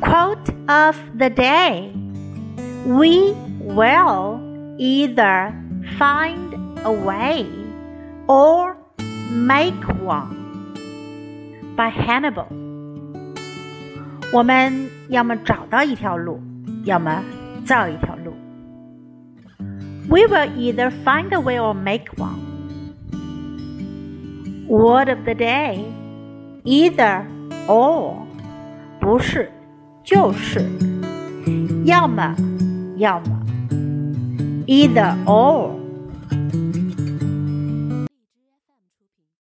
[0.00, 1.92] Quote of the day
[2.86, 4.40] We will
[4.78, 5.52] either
[5.98, 6.54] find
[6.84, 7.46] a way
[8.26, 8.76] or
[9.30, 10.36] make one.
[11.76, 12.46] By Hannibal.
[14.32, 16.40] 我们要么找到一条路，
[16.84, 17.22] 要么
[17.64, 18.34] 造一条路。
[20.08, 22.38] We will either find a way or make one.
[24.68, 25.84] Word of the day
[26.64, 27.24] either
[27.66, 28.26] or
[29.13, 29.47] 不是
[30.03, 30.59] 就是。
[31.85, 32.35] 要么
[32.97, 33.39] 要么。
[34.65, 35.69] Either or